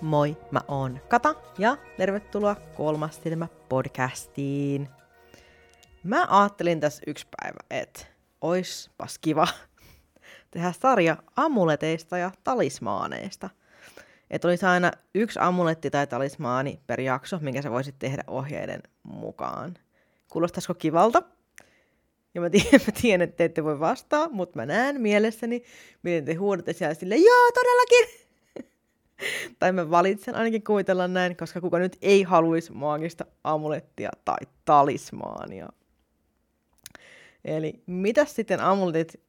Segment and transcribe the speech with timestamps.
[0.00, 4.88] Moi, mä oon Kata ja tervetuloa kolmas silmä podcastiin.
[6.04, 8.06] Mä ajattelin tässä yksi päivä, että
[8.40, 9.48] oispas kiva
[10.50, 13.50] tehdä sarja amuleteista ja talismaaneista.
[14.30, 19.74] Että olisi aina yksi amuletti tai talismaani per jakso, minkä sä voisit tehdä ohjeiden mukaan.
[20.28, 21.22] Kuulostaisiko kivalta?
[22.34, 25.62] Ja mä tiedän, mä tiedän että te ette voi vastaa, mutta mä näen mielessäni,
[26.02, 28.29] miten te huudatte siellä sille, joo, todellakin!
[29.58, 35.68] tai mä valitsen ainakin kuvitella näin, koska kuka nyt ei haluaisi maagista amulettia tai talismaania.
[37.44, 39.20] Eli mitä sitten amuletit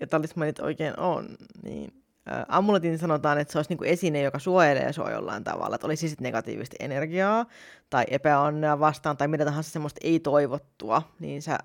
[0.00, 1.28] ja talismanit oikein on?
[1.62, 1.92] Niin
[2.28, 6.08] ä, amuletin sanotaan, että se olisi niinku esine, joka suojelee sua jollain tavalla, että olisi
[6.08, 7.46] sitten negatiivista energiaa
[7.90, 11.58] tai epäonnea vastaan tai mitä tahansa semmoista ei-toivottua, niin sä,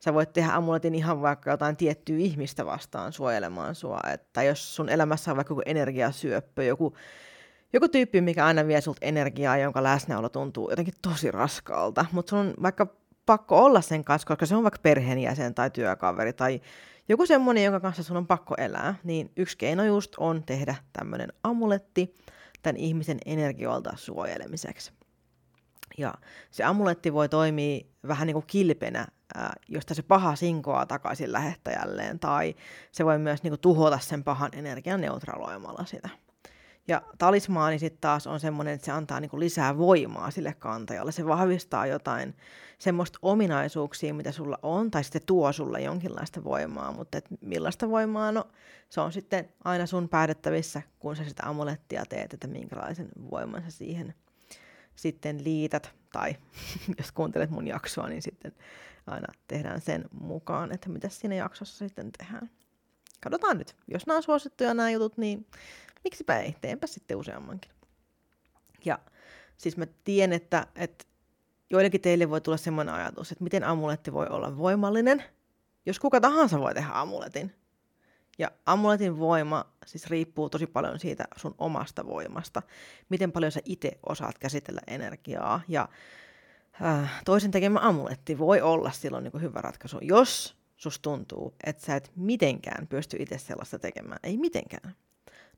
[0.00, 4.00] sä voit tehdä amuletin ihan vaikka jotain tiettyä ihmistä vastaan suojelemaan sua.
[4.12, 6.96] Että jos sun elämässä on vaikka joku energiasyöppö, joku
[7.74, 12.38] joku tyyppi, mikä aina vie sulta energiaa, jonka läsnäolo tuntuu jotenkin tosi raskaalta, mutta sun
[12.38, 12.86] on vaikka
[13.26, 16.60] pakko olla sen kanssa, koska se on vaikka perheenjäsen tai työkaveri tai
[17.08, 21.32] joku semmoinen, jonka kanssa sun on pakko elää, niin yksi keino just on tehdä tämmöinen
[21.42, 22.14] amuletti
[22.62, 24.92] tämän ihmisen energioilta suojelemiseksi.
[25.98, 26.14] Ja
[26.50, 29.06] se amuletti voi toimia vähän niin kuin kilpenä,
[29.68, 32.54] josta se paha sinkoaa takaisin lähettäjälleen, tai
[32.92, 36.08] se voi myös niin kuin tuhota sen pahan energian neutraloimalla sitä.
[36.88, 41.12] Ja talismaani sitten taas on semmoinen, että se antaa niinku lisää voimaa sille kantajalle.
[41.12, 42.36] Se vahvistaa jotain
[42.78, 46.92] semmoista ominaisuuksia, mitä sulla on, tai sitten tuo sulle jonkinlaista voimaa.
[46.92, 48.48] Mutta et millaista voimaa, no
[48.88, 53.70] se on sitten aina sun päätettävissä, kun sä sitä amulettia teet, että minkälaisen voiman sä
[53.70, 54.14] siihen
[54.94, 55.94] sitten liität.
[56.12, 56.36] Tai
[56.98, 58.52] jos kuuntelet mun jaksoa, niin sitten
[59.06, 62.50] aina tehdään sen mukaan, että mitä siinä jaksossa sitten tehdään.
[63.20, 63.76] Katsotaan nyt.
[63.88, 65.46] Jos nämä on suosittuja nämä jutut, niin
[66.04, 67.72] miksipä ei, teenpä sitten useammankin.
[68.84, 68.98] Ja
[69.56, 71.04] siis mä tiedän, että, että
[71.70, 75.24] joillekin teille voi tulla semmoinen ajatus, että miten amuletti voi olla voimallinen,
[75.86, 77.54] jos kuka tahansa voi tehdä amuletin.
[78.38, 82.62] Ja amuletin voima siis riippuu tosi paljon siitä sun omasta voimasta,
[83.08, 85.60] miten paljon sä itse osaat käsitellä energiaa.
[85.68, 85.88] Ja
[86.82, 91.86] äh, toisen tekemä amuletti voi olla silloin niin kuin hyvä ratkaisu, jos sus tuntuu, että
[91.86, 94.18] sä et mitenkään pysty itse sellaista tekemään.
[94.22, 94.94] Ei mitenkään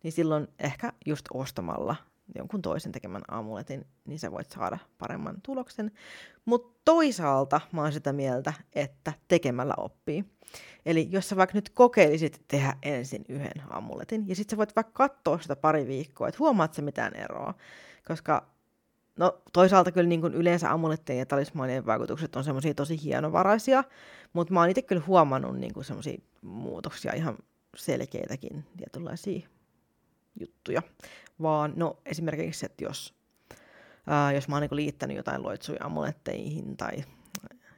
[0.02, 1.96] niin silloin ehkä just ostamalla
[2.34, 5.90] jonkun toisen tekemän amuletin, niin sä voit saada paremman tuloksen.
[6.44, 10.24] Mutta toisaalta mä oon sitä mieltä, että tekemällä oppii.
[10.86, 14.92] Eli jos sä vaikka nyt kokeilisit tehdä ensin yhden amuletin, ja sitten sä voit vaikka
[15.08, 17.54] katsoa sitä pari viikkoa, että huomaat sä mitään eroa.
[18.08, 18.46] Koska
[19.16, 23.84] no toisaalta kyllä niin kuin yleensä amulettien ja talismaanien vaikutukset on semmoisia tosi hienovaraisia,
[24.32, 27.38] mutta mä oon itse kyllä huomannut niin semmoisia muutoksia ihan
[27.76, 29.48] selkeitäkin tietynlaisia
[30.40, 30.82] juttuja,
[31.42, 33.14] vaan no esimerkiksi, että jos,
[34.06, 37.04] ää, jos mä oon niinku liittänyt jotain loitsuja amuletteihin tai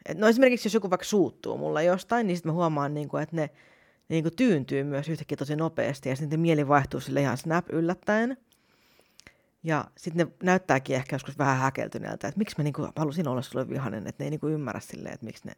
[0.09, 3.37] et, no esimerkiksi jos joku vaikka suuttuu mulle jostain, niin sitten mä huomaan, niinku, että
[3.37, 3.50] ne, ne
[4.09, 8.37] niinku tyyntyy myös yhtäkkiä tosi nopeasti ja sitten mieli vaihtuu sille ihan snap yllättäen.
[9.68, 13.68] Ja sitten ne näyttääkin ehkä joskus vähän häkeltyneeltä, että miksi mä niinku halusin olla sulle
[13.68, 15.52] vihanen, että ne ei niinku ymmärrä silleen, että miksi ne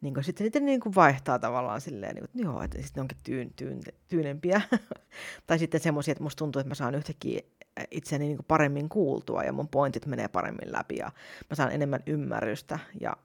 [0.00, 3.00] niin kuin, sitten niitä niin kuin vaihtaa tavallaan silleen, niin kuin, joo, että sitten ne
[3.00, 4.60] onkin tyyn, tyyn, tyynempiä.
[5.46, 7.40] tai sitten semmoisia, että musta tuntuu, että mä saan yhtäkkiä
[7.90, 11.12] itseäni niin kuin paremmin kuultua ja mun pointit menee paremmin läpi ja
[11.50, 12.78] mä saan enemmän ymmärrystä.
[13.00, 13.16] Ja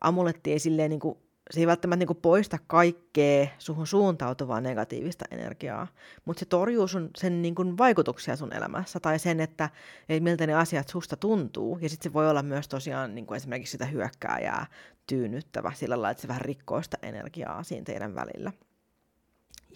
[0.00, 1.18] amuletti ei silleen niin kuin
[1.50, 5.86] se ei välttämättä niin poista kaikkea suhun suuntautuvaa negatiivista energiaa,
[6.24, 9.70] mutta se torjuu sun, sen niin kuin vaikutuksia sun elämässä tai sen, että,
[10.08, 11.78] että miltä ne asiat susta tuntuu.
[11.80, 14.66] Ja sitten se voi olla myös tosiaan niin kuin esimerkiksi sitä hyökkääjää
[15.06, 18.52] tyynnyttävä sillä lailla, että se vähän rikkoo sitä energiaa siinä teidän välillä.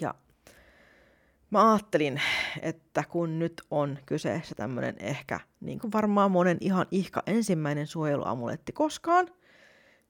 [0.00, 0.14] Ja
[1.50, 2.20] mä ajattelin,
[2.62, 8.72] että kun nyt on kyseessä tämmöinen ehkä niin kuin varmaan monen ihan ihka ensimmäinen suojeluamuletti
[8.72, 9.28] koskaan–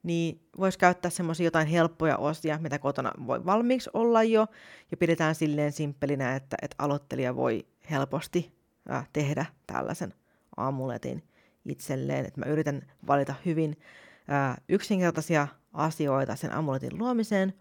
[0.02, 4.46] niin voisi käyttää semmoisia jotain helppoja osia, mitä kotona voi valmiiksi olla jo,
[4.90, 8.52] ja pidetään silleen simppelinä, että, että aloittelija voi helposti
[8.90, 10.14] äh, tehdä tällaisen
[10.56, 11.22] amuletin
[11.69, 12.26] itselleen.
[12.26, 13.76] Että mä yritän valita hyvin
[14.32, 17.55] äh, yksinkertaisia asioita sen amuletin luomiseen,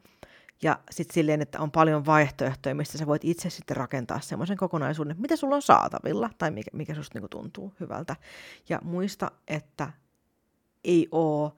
[0.64, 5.16] ja sitten silleen, että on paljon vaihtoehtoja, mistä sä voit itse sitten rakentaa semmoisen kokonaisuuden,
[5.20, 8.16] mitä sulla on saatavilla, tai mikä, mikä susta niinku tuntuu hyvältä.
[8.70, 9.92] Ja muista, että
[10.84, 11.52] ei ole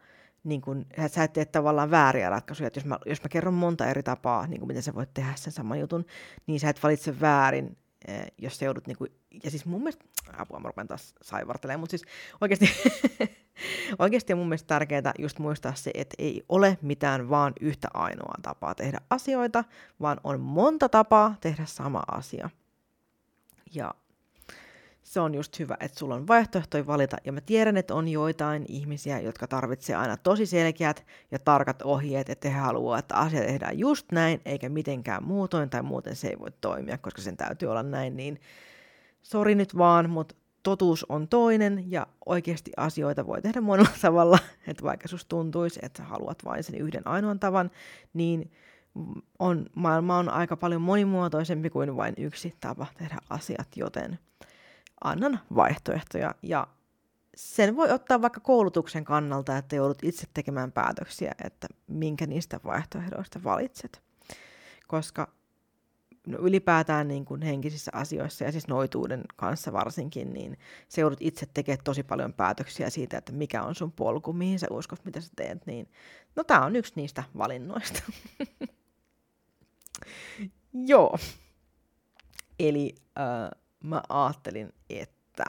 [0.44, 2.68] niin kun, sä et tee tavallaan vääriä ratkaisuja.
[2.68, 5.34] Että jos mä, jos mä kerron monta eri tapaa, niin kuin miten sä voit tehdä
[5.36, 6.06] sen saman jutun,
[6.48, 9.12] niin sä et valitse väärin, eh, jos sä joudut, niin kuin,
[9.44, 10.06] ja siis mun mielestä,
[10.38, 12.06] apua mä rupean taas saivartelemaan, mutta siis
[12.42, 12.70] oikeasti,
[14.00, 18.36] oikeasti on mun mielestä tärkeää just muistaa se, että ei ole mitään vaan yhtä ainoa
[18.42, 19.64] tapaa tehdä asioita,
[20.02, 22.50] vaan on monta tapaa tehdä sama asia.
[23.76, 23.94] Ja
[25.04, 27.18] se on just hyvä, että sulla on vaihtoehtoja valita.
[27.26, 32.30] Ja mä tiedän, että on joitain ihmisiä, jotka tarvitsee aina tosi selkeät ja tarkat ohjeet,
[32.30, 36.40] että he haluaa, että asia tehdään just näin, eikä mitenkään muutoin, tai muuten se ei
[36.40, 38.40] voi toimia, koska sen täytyy olla näin, niin
[39.22, 44.84] sori nyt vaan, mutta totuus on toinen ja oikeasti asioita voi tehdä monella tavalla, että
[44.84, 47.72] vaikka susta tuntuisi, että sä haluat vain sen yhden ainoan tavan,
[48.14, 48.52] niin
[49.40, 54.20] on, maailma on aika paljon monimuotoisempi kuin vain yksi tapa tehdä asiat, joten
[55.04, 56.68] annan vaihtoehtoja ja
[57.36, 63.44] sen voi ottaa vaikka koulutuksen kannalta, että joudut itse tekemään päätöksiä, että minkä niistä vaihtoehdoista
[63.44, 64.02] valitset.
[64.88, 65.28] Koska
[66.28, 70.58] no ylipäätään niin kuin henkisissä asioissa ja siis noituuden kanssa varsinkin, niin
[70.90, 74.68] se joudut itse tekemään tosi paljon päätöksiä siitä, että mikä on sun polku, mihin sä
[74.70, 75.90] uskot, mitä sä teet, niin
[76.36, 78.02] no tää on yksi niistä valinnoista.
[80.74, 81.18] Joo.
[82.60, 85.46] Eli äh, mä ajattelin, että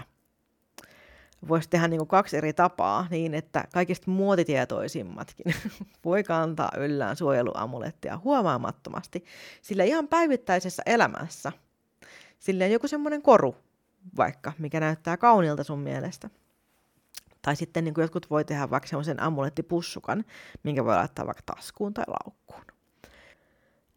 [1.49, 5.55] voisi tehdä niin kuin kaksi eri tapaa niin, että kaikista muotitietoisimmatkin
[6.05, 9.25] voi kantaa yllään suojeluamulettia huomaamattomasti,
[9.63, 11.53] sillä ihan päivittäisessä elämässä
[12.39, 13.57] sillä joku semmoinen koru
[14.17, 16.31] vaikka, mikä näyttää kauniilta sun mielestä.
[17.43, 20.25] Tai sitten niin kuin jotkut voi tehdä vaikka semmoisen amulettipussukan,
[20.63, 22.65] minkä voi laittaa vaikka taskuun tai laukkuun.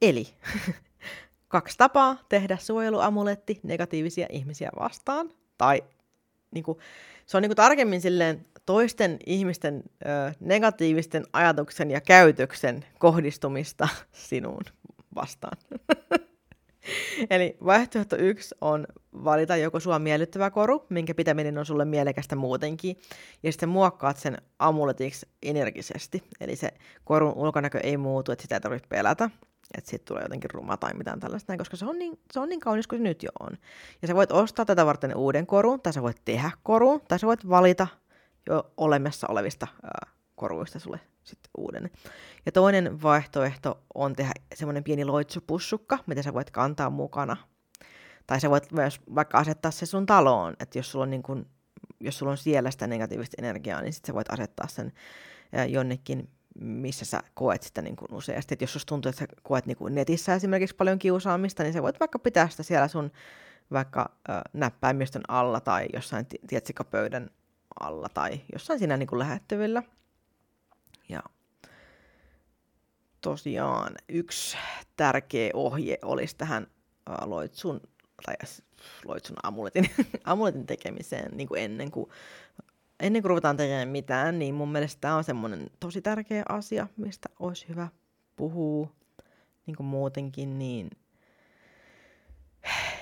[0.01, 0.27] Eli
[1.47, 5.31] kaksi tapaa tehdä suojeluamuletti negatiivisia ihmisiä vastaan.
[5.57, 5.83] Tai
[6.51, 6.77] niin kuin,
[7.25, 14.63] se on niin kuin tarkemmin silleen toisten ihmisten ö, negatiivisten ajatuksen ja käytöksen kohdistumista sinuun
[15.15, 15.57] vastaan.
[17.29, 22.95] Eli vaihtoehto yksi on valita joko sua miellyttävä koru, minkä pitäminen on sulle mielekästä muutenkin,
[23.43, 26.23] ja sitten muokkaat sen amuletiksi energisesti.
[26.39, 26.69] Eli se
[27.03, 29.29] korun ulkonäkö ei muutu, että sitä ei tarvitse pelätä
[29.77, 32.59] että siitä tulee jotenkin ruma tai mitään tällaista koska se on, niin, se on niin
[32.59, 33.57] kaunis kuin se nyt jo on.
[34.01, 37.27] Ja sä voit ostaa tätä varten uuden korun, tai sä voit tehdä korun, tai sä
[37.27, 37.87] voit valita
[38.49, 41.89] jo olemassa olevista ää, koruista sulle sitten uuden.
[42.45, 47.37] Ja toinen vaihtoehto on tehdä semmoinen pieni loitsupussukka, mitä sä voit kantaa mukana.
[48.27, 51.45] Tai sä voit myös vaikka asettaa se sun taloon, että jos sulla on, niin kun,
[51.99, 54.93] jos sulla on siellä sitä negatiivista energiaa, niin sitten sä voit asettaa sen
[55.67, 58.53] jonnekin missä sä koet sitä niin kuin useasti.
[58.53, 61.83] Et jos susta tuntuu, että sä koet niin kuin netissä esimerkiksi paljon kiusaamista, niin sä
[61.83, 63.11] voit vaikka pitää sitä siellä sun
[63.71, 67.29] vaikka äh, näppäimistön alla tai jossain tietsikapöydän
[67.79, 69.83] alla tai jossain siinä niin kuin lähettävillä.
[71.09, 71.23] Ja
[73.21, 74.57] tosiaan yksi
[74.97, 76.67] tärkeä ohje olisi tähän
[77.09, 77.81] äh, loitsun,
[78.25, 78.35] tai
[79.05, 79.89] loitsun amuletin,
[80.23, 82.09] amuletin tekemiseen niin kuin ennen kuin
[82.99, 87.29] ennen kuin ruvetaan tekemään mitään, niin mun mielestä tämä on semmoinen tosi tärkeä asia, mistä
[87.39, 87.87] olisi hyvä
[88.35, 88.91] puhua
[89.65, 90.89] niin kuin muutenkin, niin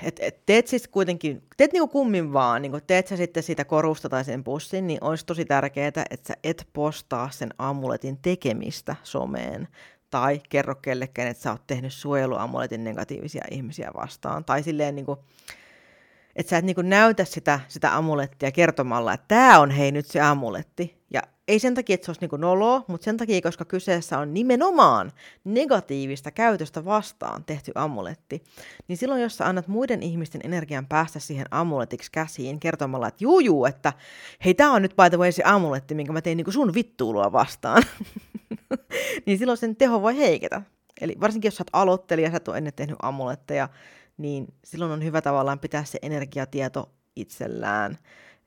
[0.04, 4.10] et, et teet siis kuitenkin, teet niinku kummin vaan, niinku teet sä sitten sitä korusta
[4.10, 9.68] tai sen pussin, niin olisi tosi tärkeää, että sä et postaa sen amuletin tekemistä someen,
[10.10, 15.18] tai kerro kellekään, että sä oot tehnyt suojeluamuletin negatiivisia ihmisiä vastaan, tai silleen niinku,
[16.36, 20.22] että sä et niin näytä sitä, sitä amulettia kertomalla, että tämä on hei nyt se
[20.22, 20.98] amuletti.
[21.14, 24.34] Ja ei sen takia, että se olisi niin noloa, mutta sen takia, koska kyseessä on
[24.34, 25.12] nimenomaan
[25.44, 28.44] negatiivista käytöstä vastaan tehty amuletti.
[28.88, 33.40] Niin silloin, jos sä annat muiden ihmisten energian päästä siihen amuletiksi käsiin kertomalla, että juu,
[33.40, 33.94] juu että
[34.46, 37.32] hei, tämä on nyt by the way se amuletti, minkä mä tein niin sun vittuulua
[37.32, 37.84] vastaan,
[39.26, 40.62] niin silloin sen teho voi heiketä.
[41.02, 43.70] Eli varsinkin, jos sä oot aloittelija, sä et ole ennen tehnyt amuletteja,
[44.18, 47.98] niin silloin on hyvä tavallaan pitää se energiatieto itsellään.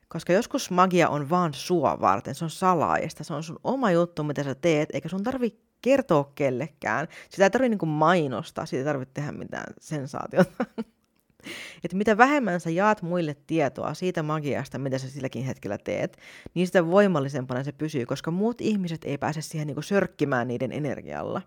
[0.09, 4.25] Koska joskus magia on vaan sua varten, se on salaista, se on sun oma juttu,
[4.25, 7.09] mitä sä teet, eikä sun tarvi kertoa kellekään.
[7.31, 10.65] Sitä ei tarvitse niin mainostaa, siitä ei tarvitse tehdä mitään sensaatiota.
[11.85, 16.17] että mitä vähemmän sä jaat muille tietoa siitä magiasta, mitä sä silläkin hetkellä teet,
[16.55, 21.43] niin sitä voimallisempana se pysyy, koska muut ihmiset ei pääse siihen niin sörkkimään niiden energialla.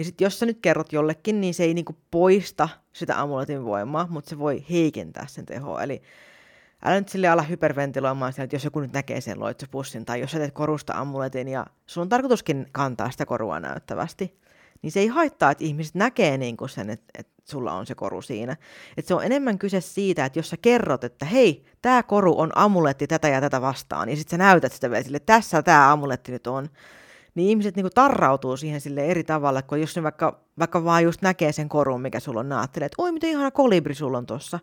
[0.00, 4.06] Ja sitten jos sä nyt kerrot jollekin, niin se ei niinku poista sitä amuletin voimaa,
[4.10, 5.82] mutta se voi heikentää sen tehoa.
[5.82, 6.02] Eli
[6.84, 10.30] älä nyt sille ala hyperventiloimaan siellä, että jos joku nyt näkee sen loitsupussin, tai jos
[10.30, 14.38] sä teet korusta amuletin ja sun on tarkoituskin kantaa sitä korua näyttävästi,
[14.82, 18.22] niin se ei haittaa, että ihmiset näkee niin sen, että, että sulla on se koru
[18.22, 18.56] siinä.
[18.96, 22.52] Et se on enemmän kyse siitä, että jos sä kerrot, että hei, tämä koru on
[22.54, 26.32] amuletti tätä ja tätä vastaan, niin sitten sä näytät sitä vielä sille, tässä tämä amuletti
[26.32, 26.68] nyt on,
[27.34, 31.04] niin ihmiset niin kuin tarrautuu siihen sille eri tavalla, kun jos ne vaikka, vaikka vaan
[31.04, 34.18] just näkee sen korun, mikä sulla on, ne ajattelee, että oi, miten ihana kolibri sulla
[34.18, 34.58] on tossa.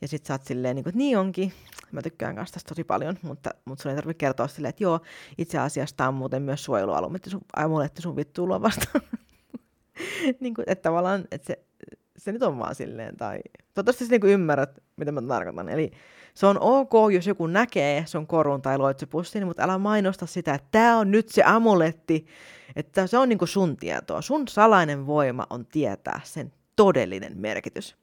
[0.00, 1.52] Ja sit sä oot silleen, niin kuin, että niin onkin.
[1.92, 5.00] Mä tykkään kanssa tästä tosi paljon, mutta, mutta sun ei tarvitse kertoa silleen, että joo,
[5.38, 9.04] itse asiassa tämä on muuten myös suojelualuetti sun, amuletti sun vittuulua vastaan.
[10.40, 11.64] niin kuin, että tavallaan, että se,
[12.16, 13.38] se nyt on vaan silleen, tai
[13.74, 15.68] toivottavasti sä niinku ymmärrät, mitä mä tarkoitan.
[15.68, 15.90] Eli
[16.34, 20.68] se on ok, jos joku näkee sun korun tai loitsupussin, mutta älä mainosta sitä, että
[20.70, 22.26] tämä on nyt se amuletti,
[22.76, 24.22] että se on niinku sun tietoa.
[24.22, 27.96] Sun salainen voima on tietää sen todellinen merkitys.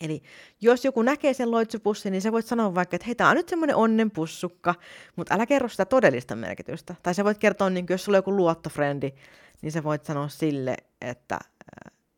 [0.00, 0.22] Eli
[0.60, 3.48] jos joku näkee sen loitsupussin, niin sä voit sanoa vaikka, että hei, tää on nyt
[3.48, 4.74] semmoinen onnenpussukka,
[5.16, 6.94] mutta älä kerro sitä todellista merkitystä.
[7.02, 9.12] Tai sä voit kertoa, niin jos sulla on joku luottofrendi,
[9.62, 11.38] niin sä voit sanoa sille, että,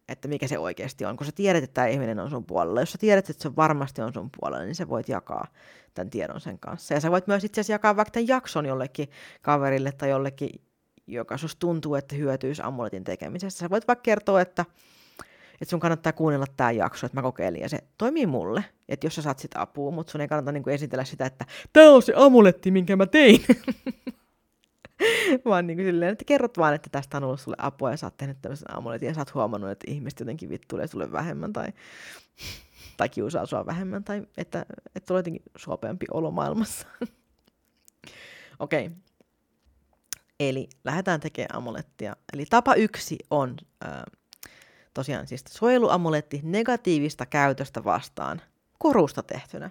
[0.08, 1.16] että mikä se oikeasti on.
[1.16, 2.80] Kun sä tiedät, että tämä ihminen on sun puolella.
[2.80, 5.46] Jos sä tiedät, että se varmasti on sun puolella, niin sä voit jakaa
[5.94, 6.94] tämän tiedon sen kanssa.
[6.94, 9.10] Ja sä voit myös itse asiassa jakaa vaikka tämän jakson jollekin
[9.42, 10.50] kaverille tai jollekin,
[11.06, 13.58] joka susta tuntuu, että hyötyisi amuletin tekemisestä.
[13.58, 14.64] Sä voit vaikka kertoa, että
[15.60, 18.64] että sun kannattaa kuunnella tämä jakso, että mä kokeilin ja se toimii mulle.
[18.88, 21.90] Että jos sä saat sitä apua, mutta sun ei kannata niinku esitellä sitä, että tämä
[21.90, 23.44] on se amuletti, minkä mä tein.
[25.44, 28.06] vaan niin kuin silleen, että kerrot vaan, että tästä on ollut sulle apua ja sä
[28.06, 31.66] oot tehnyt tämmöisen amuletin ja sä oot huomannut, että ihmiset jotenkin vittuilee sulle vähemmän tai,
[32.96, 36.86] tai kiusaa sua vähemmän tai että, että tulee jotenkin suopeampi olo maailmassa.
[38.58, 38.86] Okei.
[38.86, 38.98] Okay.
[40.40, 42.16] Eli lähdetään tekemään amulettia.
[42.32, 44.02] Eli tapa yksi on äh,
[44.94, 48.42] tosiaan siis suojeluamuletti negatiivista käytöstä vastaan
[48.78, 49.70] korusta tehtynä.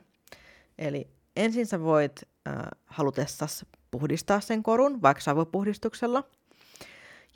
[0.78, 2.56] Eli ensin sä voit äh,
[2.86, 6.24] halutessas puhdistaa sen korun, vaikka savupuhdistuksella.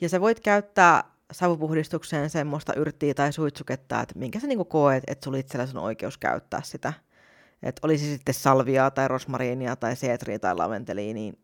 [0.00, 5.24] Ja sä voit käyttää savupuhdistukseen semmoista yrttiä tai suitsuketta, että minkä sä niinku koet, että
[5.24, 6.92] sulla itselläsi on oikeus käyttää sitä.
[7.62, 11.38] Että olisi sitten salviaa tai rosmariinia tai seetriä tai laventeliä, niin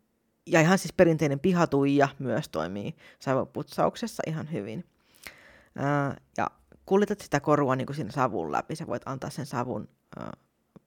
[0.47, 4.85] ja ihan siis perinteinen pihatuija myös toimii savuputsauksessa ihan hyvin.
[5.77, 6.47] Ää, ja
[6.87, 8.77] kuljetat sitä korua niin kuin siinä savun läpi.
[8.77, 9.89] Sä voit antaa sen savun
[10.19, 10.33] ää,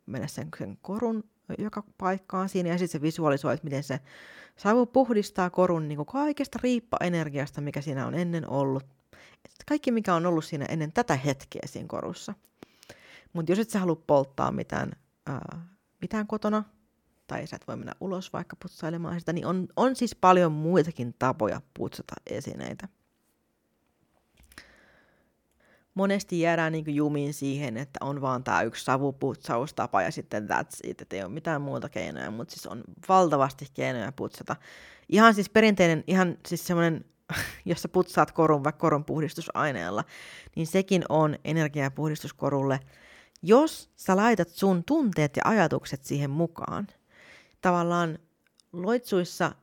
[0.06, 1.24] mennä sen, sen korun
[1.58, 4.00] joka paikkaan siinä ja sitten se visualisoit, miten se
[4.58, 8.84] savu puhdistaa korun niin kuin kaikesta riippa-energiasta, mikä siinä on ennen ollut.
[9.68, 12.34] Kaikki, mikä on ollut siinä ennen tätä hetkeä siinä korussa.
[13.34, 14.92] Mutta jos et sä halua polttaa mitään,
[15.28, 15.66] ää,
[16.02, 16.64] mitään kotona,
[17.28, 21.16] tai sä et voi mennä ulos vaikka putsailemaan sitä, niin on, on siis paljon muitakin
[21.20, 22.88] tapoja putsata esineitä
[25.94, 31.02] monesti jäädään niin jumiin siihen, että on vaan tämä yksi savuputsaustapa ja sitten that's it,
[31.02, 34.56] että ei ole mitään muuta keinoja, mutta siis on valtavasti keinoja putsata.
[35.10, 37.06] Ihan siis perinteinen, ihan siis semmoinen,
[37.66, 40.04] jos sä putsaat korun vaikka korun puhdistusaineella,
[40.56, 42.80] niin sekin on energiapuhdistus korulle,
[43.42, 46.88] jos sä laitat sun tunteet ja ajatukset siihen mukaan.
[47.62, 48.20] Tavallaan
[48.74, 49.56] loitsuissa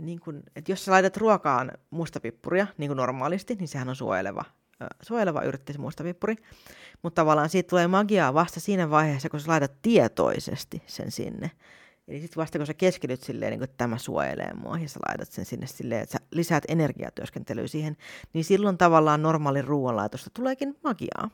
[0.00, 4.44] niin kun, että jos sä laitat ruokaan mustapippuria, niin kuin normaalisti, niin sehän on suojeleva
[5.02, 6.36] suojeleva yrtti, se mustavippuri.
[7.02, 11.50] Mutta tavallaan siitä tulee magiaa vasta siinä vaiheessa, kun sä laitat tietoisesti sen sinne.
[12.08, 15.32] Eli sitten vasta kun sä keskityt silleen, niin että tämä suojelee mua, ja sä laitat
[15.32, 17.96] sen sinne silleen, että sä lisäät energiatyöskentelyä siihen,
[18.32, 21.30] niin silloin tavallaan normaali ruoanlaitosta tuleekin magiaa.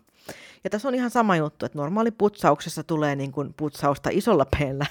[0.64, 4.86] Ja tässä on ihan sama juttu, että normaali putsauksessa tulee niin kuin putsausta isolla peellä.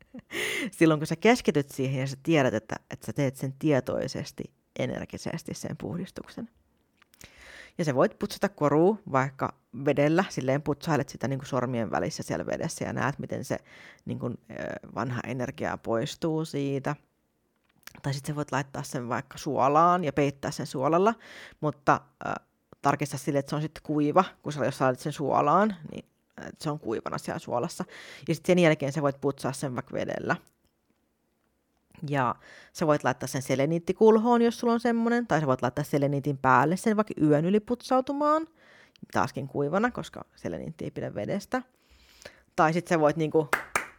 [0.78, 4.44] silloin kun sä keskityt siihen ja sä tiedät, että, että sä teet sen tietoisesti,
[4.78, 6.48] energisesti sen puhdistuksen.
[7.78, 12.46] Ja se voit putsata koruu vaikka vedellä, silleen putsailet sitä niin kuin sormien välissä siellä
[12.46, 13.58] vedessä ja näet, miten se
[14.04, 14.38] niin kuin,
[14.94, 16.96] vanha energia poistuu siitä.
[18.02, 21.14] Tai sitten voit laittaa sen vaikka suolaan ja peittää sen suolalla,
[21.60, 22.34] mutta äh,
[22.82, 26.04] tarkista sille, että se on sitten kuiva, kun sä, jos sä sen suolaan, niin
[26.58, 27.84] se on kuivana siellä suolassa.
[28.28, 30.36] Ja sitten sen jälkeen sä voit putsaa sen vaikka vedellä.
[32.08, 32.34] Ja
[32.72, 36.76] sä voit laittaa sen seleniittikulhoon, jos sulla on semmonen, tai sä voit laittaa seleniitin päälle
[36.76, 38.46] sen vaikka yön yli putsautumaan,
[39.12, 41.62] taaskin kuivana, koska seleniitti ei pidä vedestä.
[42.56, 43.48] Tai sitten sä voit niinku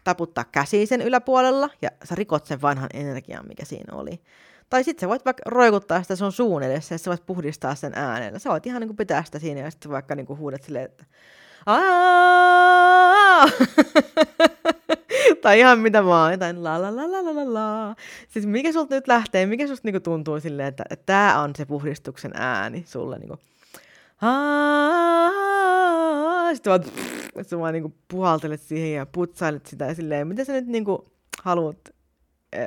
[0.03, 4.21] taputtaa käsiin sen yläpuolella, ja sä rikot sen vanhan energian, mikä siinä oli.
[4.69, 7.93] Tai sitten sä voit vaikka roikuttaa sitä sun suun edessä, ja sä voit puhdistaa sen
[7.95, 8.39] äänellä.
[8.39, 11.05] Sä voit ihan niinku pitää sitä siinä, ja sitten vaikka niinku huudat silleen, että
[15.41, 17.95] tai ihan mitä vaan, jotain la la la la la la.
[18.29, 22.31] Siis mikä sulta nyt lähtee, mikä susta niinku tuntuu silleen, että, tämä on se puhdistuksen
[22.35, 23.37] ääni sulle niinku.
[26.53, 26.83] Sitten vaan,
[27.45, 31.11] sä vaan niinku puhaltelet siihen ja putsailet sitä ja silleen, miten sä nyt niinku
[31.43, 31.77] haluat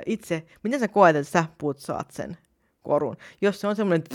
[0.07, 2.37] itse, miten sä koet, että sä putsaat sen
[2.83, 3.17] korun.
[3.41, 4.07] Jos se on semmoinen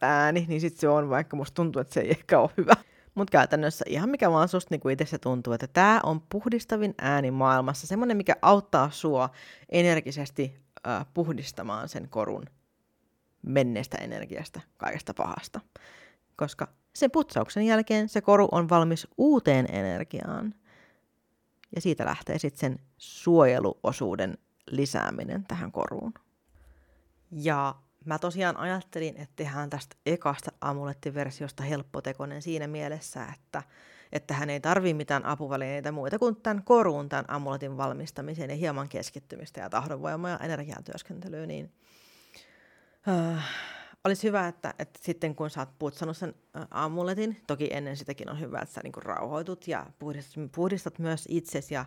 [0.00, 2.74] ääni, niin sitten se on, vaikka musta tuntuu, että se ei ehkä ole hyvä.
[3.14, 7.30] Mutta käytännössä ihan mikä vaan susta niinku itse se tuntuu, että tämä on puhdistavin ääni
[7.30, 7.86] maailmassa.
[7.86, 9.30] Semmoinen, mikä auttaa sua
[9.68, 12.44] energisesti äh, puhdistamaan sen korun
[13.42, 15.60] menneestä energiasta, kaikesta pahasta.
[16.36, 20.54] Koska sen putsauksen jälkeen se koru on valmis uuteen energiaan.
[21.74, 24.38] Ja siitä lähtee sitten sen suojeluosuuden
[24.70, 26.14] lisääminen tähän koruun.
[27.30, 33.62] Ja mä tosiaan ajattelin, että tehdään tästä ekasta amulettiversiosta helppotekoinen siinä mielessä, että,
[34.12, 38.88] että hän ei tarvii mitään apuvälineitä muita kuin tämän koruun, tämän amuletin valmistamiseen ja hieman
[38.88, 41.72] keskittymistä ja tahdonvoimaa ja energiatyöskentelyä, niin
[43.08, 43.44] äh,
[44.04, 48.30] olisi hyvä, että, että sitten kun sä oot putsannut sen äh, amuletin, toki ennen sitäkin
[48.30, 51.84] on hyvä, että sä niin rauhoitut ja puhdistat, puhdistat myös itsesi ja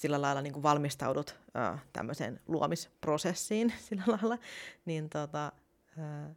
[0.00, 4.38] sillä lailla niin kuin valmistaudut äh, tämmöiseen luomisprosessiin sillä lailla,
[4.84, 5.52] niin tota,
[5.98, 6.36] äh,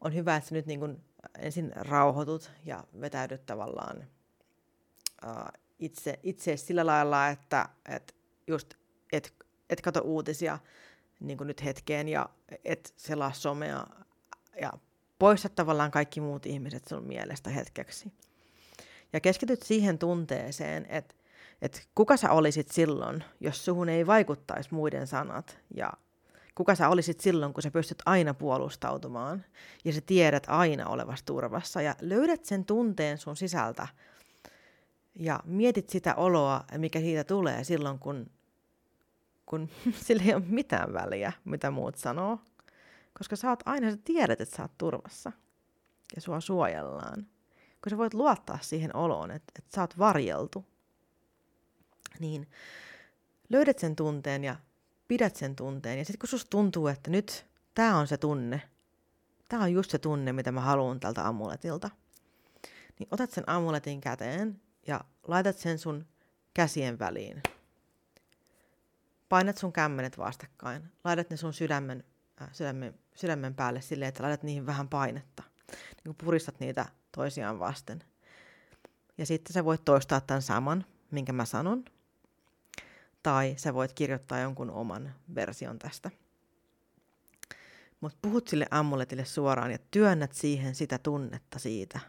[0.00, 1.04] on hyvä, että sä nyt niin kuin
[1.38, 4.04] ensin rauhoitut ja vetäydyt tavallaan
[5.26, 5.44] äh,
[5.78, 8.14] itse, itse sillä lailla, että et
[8.46, 8.74] just
[9.12, 9.34] et,
[9.70, 10.58] et kato uutisia
[11.20, 12.28] niin kuin nyt hetkeen ja
[12.64, 13.86] et selaa somea
[14.60, 14.72] ja
[15.18, 18.12] poista tavallaan kaikki muut ihmiset sun mielestä hetkeksi.
[19.12, 21.14] Ja keskityt siihen tunteeseen, että
[21.64, 25.92] et kuka sä olisit silloin, jos suhun ei vaikuttaisi muiden sanat ja
[26.54, 29.44] kuka sä olisit silloin, kun sä pystyt aina puolustautumaan
[29.84, 33.86] ja sä tiedät aina olevas turvassa ja löydät sen tunteen sun sisältä
[35.14, 38.30] ja mietit sitä oloa, mikä siitä tulee silloin, kun,
[39.46, 39.68] kun
[40.06, 42.38] sillä ei ole mitään väliä, mitä muut sanoo.
[43.18, 45.32] Koska sä oot aina, sä tiedät, että sä oot turvassa
[46.14, 47.26] ja sua suojellaan.
[47.82, 50.64] Kun sä voit luottaa siihen oloon, että, että sä oot varjeltu
[52.18, 52.48] niin
[53.48, 54.56] löydät sen tunteen ja
[55.08, 55.98] pidät sen tunteen.
[55.98, 58.62] Ja sitten kun susta tuntuu, että nyt tämä on se tunne,
[59.48, 61.90] tämä on just se tunne, mitä mä haluan tältä amuletilta,
[62.98, 66.06] niin otat sen amuletin käteen ja laitat sen sun
[66.54, 67.42] käsien väliin.
[69.28, 72.04] Painat sun kämmenet vastakkain, laitat ne sun sydämen,
[72.42, 75.42] äh, sydämen, sydämen päälle silleen, että laitat niihin vähän painetta.
[75.68, 78.04] Niin kun puristat niitä toisiaan vasten.
[79.18, 81.84] Ja sitten sä voit toistaa tämän saman, minkä mä sanon,
[83.24, 86.10] tai sä voit kirjoittaa jonkun oman version tästä.
[88.00, 92.00] Mutta puhut sille amuletille suoraan ja työnnät siihen sitä tunnetta siitä,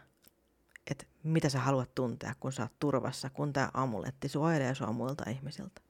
[0.90, 5.30] että mitä sä haluat tuntea, kun sä oot turvassa, kun tämä amuletti suojelee sua muilta
[5.30, 5.80] ihmisiltä.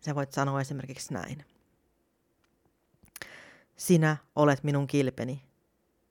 [0.00, 1.44] Sä voit sanoa esimerkiksi näin.
[3.76, 5.42] Sinä olet minun kilpeni.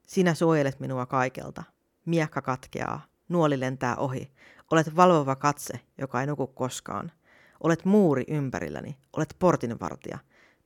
[0.07, 1.63] Sinä suojelet minua kaikelta.
[2.05, 4.31] Miekka katkeaa, nuoli lentää ohi.
[4.71, 7.11] Olet valvova katse, joka ei nuku koskaan–
[7.61, 10.19] Olet muuri ympärilläni, olet portinvartija.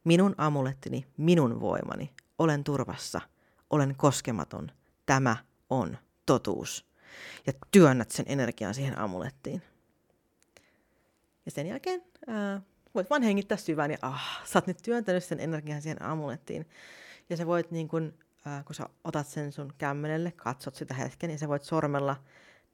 [0.04, 2.14] Minun amulettini, minun voimani.
[2.40, 3.22] Olen turvassa,
[3.70, 4.72] olen koskematon.
[5.06, 5.38] Tämä
[5.70, 6.86] on totuus.
[7.48, 9.62] Ja työnnät sen energian siihen amulettiin.
[11.46, 12.62] Ja sen jälkeen ää,
[12.96, 16.66] voit vaan hengittää syvään ja ah, sä oot nyt työntänyt sen energian siihen amulettiin.
[17.30, 18.14] Ja sä voit niin kun,
[18.46, 22.16] ää, kun sä otat sen sun kämmenelle, katsot sitä hetken, niin sä voit sormella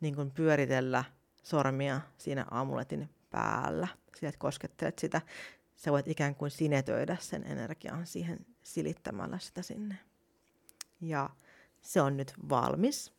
[0.01, 1.03] niin kun pyöritellä
[1.43, 5.21] sormia siinä amuletin päällä, sillä että koskettelet sitä,
[5.75, 9.97] sä voit ikään kuin sinetöidä sen energian siihen silittämällä sitä sinne.
[11.01, 11.29] Ja
[11.81, 13.13] se on nyt valmis.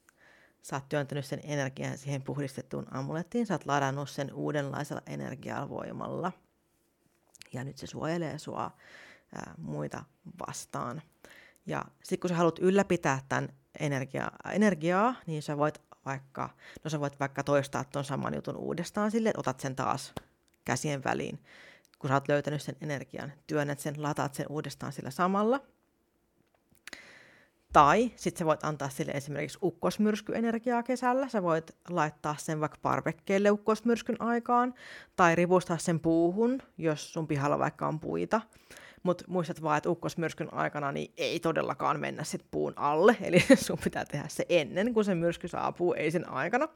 [0.62, 6.32] Sä oot työntänyt sen energian siihen puhdistettuun amulettiin, sä oot ladannut sen uudenlaisella energiavoimalla.
[7.52, 8.70] Ja nyt se suojelee sua
[9.34, 10.04] ää, muita
[10.48, 11.02] vastaan.
[11.66, 13.48] Ja sitten kun sä haluat ylläpitää tämän
[13.80, 16.48] energia, energiaa, niin sä voit vaikka,
[16.84, 20.12] no sä voit vaikka toistaa tuon saman jutun uudestaan sille, että otat sen taas
[20.64, 21.38] käsien väliin,
[21.98, 25.60] kun sä oot löytänyt sen energian, työnnät sen, lataat sen uudestaan sillä samalla.
[27.72, 31.28] Tai sitten sä voit antaa sille esimerkiksi ukkosmyrskyenergiaa kesällä.
[31.28, 34.74] Sä voit laittaa sen vaikka parvekkeelle ukkosmyrskyn aikaan,
[35.16, 38.40] tai ripustaa sen puuhun, jos sun pihalla vaikka on puita.
[39.02, 43.78] Mutta muistat vaan, että ukkosmyrskyn aikana niin ei todellakaan mennä sit puun alle, eli sun
[43.84, 46.68] pitää tehdä se ennen kuin se myrsky saapuu, ei sen aikana.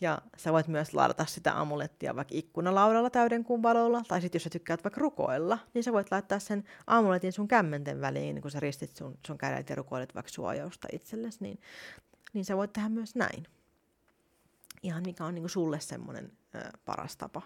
[0.00, 4.44] Ja sä voit myös ladata sitä amulettia vaikka ikkunalaudalla täyden kuun valolla, tai sitten jos
[4.44, 8.60] sä tykkäät vaikka rukoilla, niin sä voit laittaa sen amuletin sun kämmenten väliin, kun sä
[8.60, 11.60] ristit sun, sun kädet ja rukoilet vaikka suojausta itsellesi, niin,
[12.32, 13.46] niin sä voit tehdä myös näin.
[14.82, 16.32] Ihan mikä on niin sulle semmoinen
[16.84, 17.42] paras tapa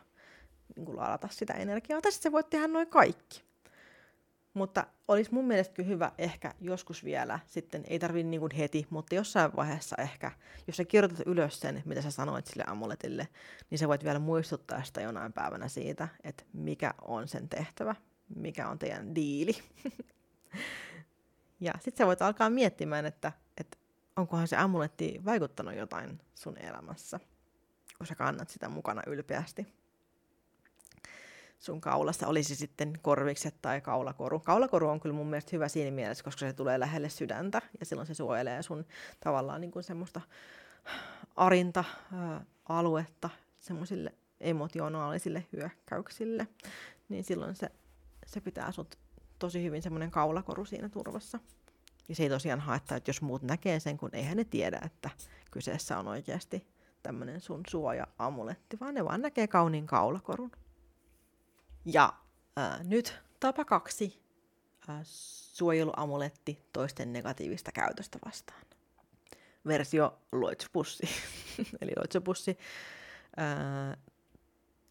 [0.77, 2.01] niin ladata sitä energiaa.
[2.01, 3.50] Tai sitten sä voit tehdä noin kaikki.
[4.55, 8.87] Mutta olisi mun mielestä kyllä hyvä ehkä joskus vielä, sitten ei tarvi niin kuin heti,
[8.91, 10.33] mutta jossain vaiheessa ehkä,
[10.67, 13.29] jos sä kirjoitat ylös sen, mitä sä sanoit sille amuletille,
[13.71, 17.95] niin sä voit vielä muistuttaa sitä jonain päivänä siitä, että mikä on sen tehtävä,
[18.37, 19.53] mikä on teidän diili.
[21.61, 23.79] ja sitten sä voit alkaa miettimään, että, että
[24.17, 27.21] onkohan se amuletti vaikuttanut jotain sun elämässä,
[27.99, 29.80] kun sä kannat sitä mukana ylpeästi
[31.61, 34.41] sun kaulassa, olisi sitten korvikset tai kaulakoru.
[34.41, 38.07] Kaulakoru on kyllä mun mielestä hyvä siinä mielessä, koska se tulee lähelle sydäntä ja silloin
[38.07, 38.87] se suojelee sun
[39.25, 40.21] tavallaan niin kuin semmoista
[41.37, 46.49] arinta ää, aluetta semmoisille emotionaalisille hyökkäyksille,
[47.09, 47.71] niin silloin se,
[48.27, 48.99] se pitää sut
[49.39, 51.39] tosi hyvin semmoinen kaulakoru siinä turvassa.
[52.09, 55.11] Ja se ei tosiaan haittaa, että jos muut näkee sen, kun eihän ne tiedä, että
[55.51, 56.67] kyseessä on oikeasti
[57.03, 60.51] tämmöinen sun suoja-amuletti, vaan ne vaan näkee kauniin kaulakorun.
[61.85, 62.13] Ja
[62.57, 64.23] ää, nyt tapa kaksi,
[64.89, 68.63] ää, suojeluamuletti toisten negatiivista käytöstä vastaan.
[69.67, 71.09] Versio loitsupussi.
[71.81, 72.59] Eli loitsupussi
[73.37, 73.97] ää,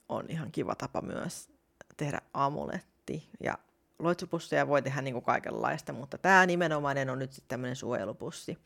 [0.09, 1.49] on ihan kiva tapa myös
[1.97, 3.29] tehdä amuletti.
[3.39, 3.57] Ja
[3.99, 8.57] loitsupusseja voi tehdä niin kuin kaikenlaista, mutta tämä nimenomainen on nyt sitten tämmöinen suojelupussi.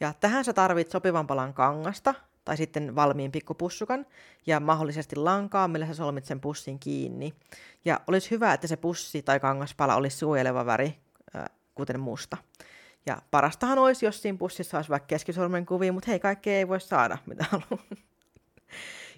[0.00, 4.06] Ja tähän sä tarvit sopivan palan kangasta, tai sitten valmiin pikkupussukan,
[4.46, 7.34] ja mahdollisesti lankaa, millä sä solmit sen pussin kiinni.
[7.84, 10.98] Ja olisi hyvä, että se pussi tai kangaspala olisi suojeleva väri,
[11.74, 12.36] kuten musta.
[13.06, 16.80] Ja parastahan olisi, jos siinä pussissa olisi vaikka keskisormen kuvia, mutta hei, kaikkea ei voi
[16.80, 17.86] saada, mitä haluaa.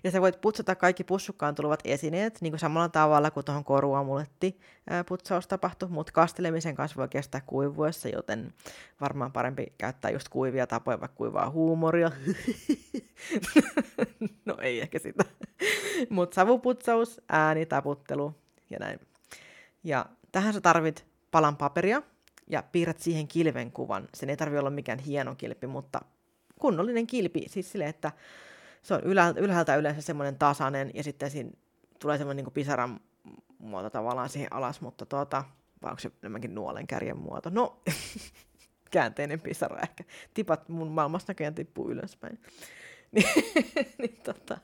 [0.05, 4.61] Ja sä voit putsata kaikki pussukkaan tulevat esineet niin kuin samalla tavalla kuin tuohon koruamuletti
[5.09, 8.55] putsaus tapahtui, mutta kastelemisen kanssa voi kestää kuivuessa, joten
[9.01, 12.11] varmaan parempi käyttää just kuivia tapoja, vaikka kuivaa huumoria.
[14.45, 15.25] no ei ehkä sitä.
[16.11, 18.35] mutta savuputsaus, ääni, taputtelu
[18.71, 19.01] ja näin.
[19.85, 22.03] Ja tähän sä tarvit palan paperia
[22.51, 24.09] ja piirrät siihen kilven kuvan.
[24.15, 26.01] Sen ei tarvi olla mikään hieno kilpi, mutta
[26.61, 28.13] kunnollinen kilpi, siis sille, että
[28.83, 29.01] se on
[29.37, 31.51] ylhäältä, yleensä semmoinen tasainen ja sitten siinä
[31.99, 33.01] tulee semmoinen niin pisaran
[33.59, 35.45] muoto tavallaan siihen alas, mutta tuota,
[35.83, 37.51] vai onko se enemmänkin nuolen kärjen muoto?
[37.51, 37.83] No,
[38.91, 40.05] käänteinen pisara ehkä.
[40.35, 42.41] Tipat mun maailmasta näköjään tippuu ylöspäin.
[43.13, 43.27] niin,
[43.99, 44.59] niin tota,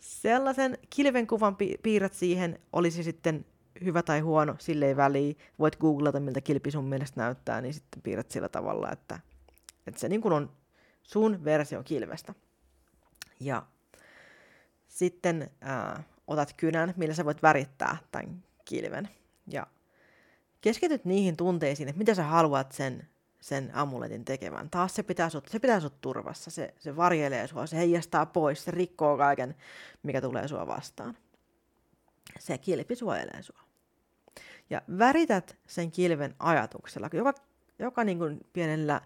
[0.00, 3.46] sellaisen kilvenkuvan pi- piirrät siihen, olisi sitten
[3.84, 5.34] hyvä tai huono, sille ei väliä.
[5.58, 9.20] Voit googlata, miltä kilpi sun mielestä näyttää, niin sitten piirrät sillä tavalla, että,
[9.86, 10.50] että se niin kuin on
[11.02, 12.34] sun versio kilvestä.
[13.40, 13.62] Ja
[14.88, 19.08] sitten ää, otat kynän, millä sä voit värittää tämän kilven.
[19.46, 19.66] Ja
[20.60, 23.08] keskityt niihin tunteisiin, että mitä sä haluat sen,
[23.40, 24.70] sen amuletin tekevän.
[24.70, 28.64] Taas se pitää sut, se pitää sut turvassa, se, se varjelee sua, se heijastaa pois,
[28.64, 29.54] se rikkoo kaiken,
[30.02, 31.16] mikä tulee sua vastaan.
[32.38, 33.60] Se kilpi suojelee sua.
[34.70, 37.34] Ja värität sen kilven ajatuksella, joka,
[37.78, 39.00] joka niin kuin pienellä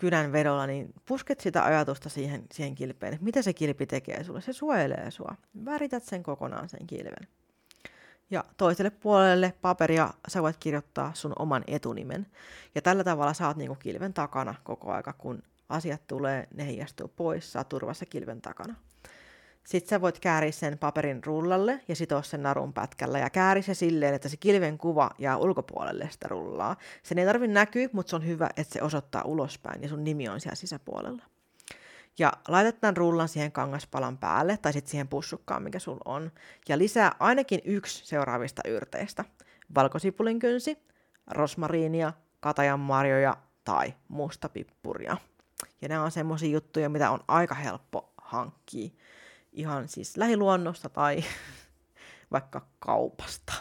[0.00, 4.40] kynän vedolla, niin pusket sitä ajatusta siihen, siihen kilpeen, että mitä se kilpi tekee sulle.
[4.40, 5.34] Se suojelee sua.
[5.64, 7.28] Värität sen kokonaan sen kilven.
[8.30, 12.26] Ja toiselle puolelle paperia sä voit kirjoittaa sun oman etunimen.
[12.74, 17.08] Ja tällä tavalla sä oot niinku kilven takana koko aika, kun asiat tulee, ne heijastuu
[17.16, 18.74] pois, sä oot turvassa kilven takana.
[19.70, 23.74] Sitten sä voit kääriä sen paperin rullalle ja sitoa sen narun pätkällä ja kääri se
[23.74, 26.76] silleen, että se kilven kuva jää ulkopuolelle sitä rullaa.
[27.02, 30.28] Sen ei tarvitse näkyä, mutta se on hyvä, että se osoittaa ulospäin ja sun nimi
[30.28, 31.22] on siellä sisäpuolella.
[32.18, 36.32] Ja laitat tämän rullan siihen kangaspalan päälle tai sitten siihen pussukkaan, mikä sulla on.
[36.68, 39.24] Ja lisää ainakin yksi seuraavista yrteistä.
[39.74, 40.78] Valkosipulin kynsi,
[41.26, 45.16] rosmariinia, katajanmarjoja tai mustapippuria.
[45.82, 48.90] Ja nämä on semmoisia juttuja, mitä on aika helppo hankkia
[49.52, 51.24] ihan siis lähiluonnosta tai
[52.32, 53.52] vaikka kaupasta.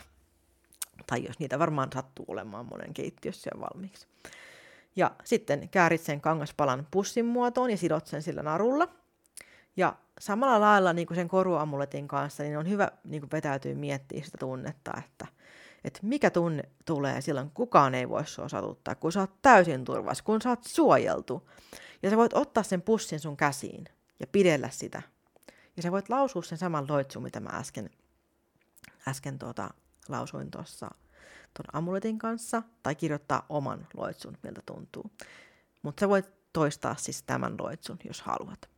[1.07, 4.07] Tai jos niitä varmaan sattuu olemaan monen keittiössä jo valmiiksi.
[4.95, 8.87] Ja sitten käärit sen kangaspalan pussin muotoon ja sidot sen sillä narulla.
[9.77, 14.23] Ja samalla lailla niin kuin sen koruamuletin kanssa, niin on hyvä niin kuin vetäytyä miettiä
[14.23, 15.27] sitä tunnetta, että,
[15.83, 20.23] että mikä tunne tulee silloin, kukaan ei voi sua satuttaa, kun sä oot täysin turvassa,
[20.23, 21.49] kun sä oot suojeltu.
[22.03, 23.85] Ja sä voit ottaa sen pussin sun käsiin
[24.19, 25.01] ja pidellä sitä
[25.79, 27.89] ja sä voit lausua sen saman loitsun, mitä mä äsken,
[29.07, 29.69] äsken tuota,
[30.09, 30.91] lausuin tuossa
[31.53, 35.11] tuon amuletin kanssa, tai kirjoittaa oman loitsun, miltä tuntuu.
[35.81, 38.69] Mutta sä voit toistaa siis tämän loitsun, jos haluat.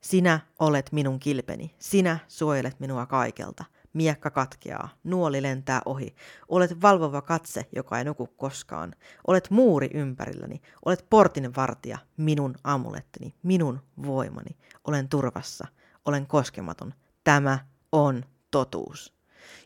[0.00, 3.64] Sinä olet minun kilpeni, sinä suojelet minua kaikelta.
[3.92, 6.14] Miekka katkeaa, nuoli lentää ohi.
[6.48, 8.94] Olet valvova katse, joka ei nuku koskaan.
[9.26, 14.56] Olet muuri ympärilläni, olet portin vartija, minun amulettini, minun voimani.
[14.84, 15.66] Olen turvassa,
[16.04, 16.94] olen koskematon.
[17.24, 17.58] Tämä
[17.92, 19.14] on totuus.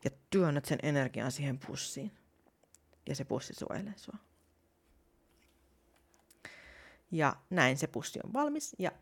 [0.04, 2.12] Ja työnnät sen energian siihen pussiin.
[3.08, 4.16] Ja se pussi suojelee sua.
[7.11, 8.76] Ja näin se pussi on valmis.
[8.78, 8.92] Ja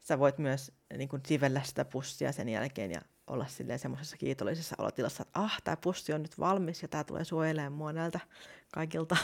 [0.00, 4.76] sä voit myös niin kuin, sivellä sitä pussia sen jälkeen ja olla silleen semmoisessa kiitollisessa
[4.78, 8.20] olotilassa, että ah, tämä pussi on nyt valmis ja tämä tulee suojelemaan mua näiltä
[8.74, 9.16] kaikilta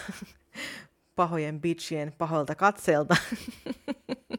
[1.17, 3.17] pahojen bitchien pahoilta katseilta.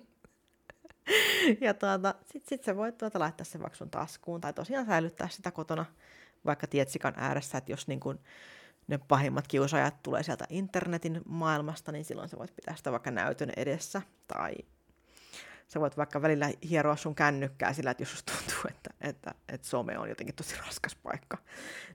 [1.61, 5.27] ja tuota, sit, sit sä voit tuota laittaa sen vaikka sun taskuun tai tosiaan säilyttää
[5.29, 5.85] sitä kotona
[6.45, 8.19] vaikka tietsikan ääressä, että jos niin kun
[8.87, 13.51] ne pahimmat kiusaajat tulee sieltä internetin maailmasta, niin silloin sä voit pitää sitä vaikka näytön
[13.57, 14.53] edessä tai
[15.73, 19.20] Sä voit vaikka välillä hieroa sun kännykkää sillä, että jos tuntuu, että, että,
[19.51, 21.37] että some on jotenkin tosi raskas paikka,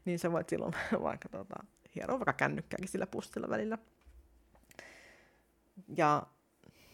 [0.05, 1.65] niin sä voit silloin vaikka tota,
[1.95, 3.79] hieroa vaikka kännykkääkin sillä pustilla välillä.
[5.97, 6.23] Ja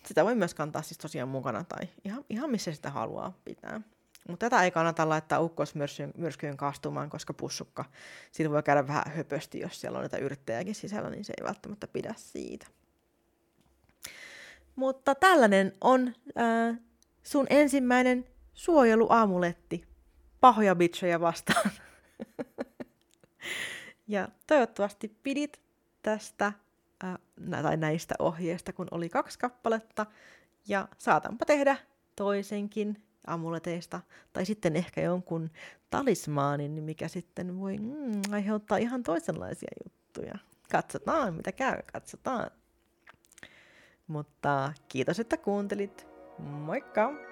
[0.06, 3.80] sitä voi myös kantaa siis tosiaan mukana tai ihan, ihan missä sitä haluaa pitää.
[4.28, 7.84] Mutta tätä ei kannata laittaa ukkosmyrskyyn kastumaan, koska pussukka,
[8.32, 11.86] siitä voi käydä vähän höpösti, jos siellä on näitä yrittäjäkin sisällä, niin se ei välttämättä
[11.86, 12.66] pidä siitä.
[14.76, 16.78] Mutta tällainen on äh,
[17.22, 19.91] sun ensimmäinen suojeluamuletti
[20.42, 20.76] pahoja
[21.20, 21.70] vastaan.
[24.08, 25.60] ja toivottavasti pidit
[26.02, 26.52] tästä
[27.04, 30.06] äh, tai näistä ohjeista, kun oli kaksi kappaletta.
[30.68, 31.76] Ja saatanpa tehdä
[32.16, 34.00] toisenkin amuleteista,
[34.32, 35.50] tai sitten ehkä jonkun
[35.90, 40.34] talismaanin, mikä sitten voi mm, aiheuttaa ihan toisenlaisia juttuja.
[40.72, 42.50] Katsotaan, mitä käy, katsotaan.
[44.06, 46.06] Mutta kiitos, että kuuntelit.
[46.38, 47.31] Moikka!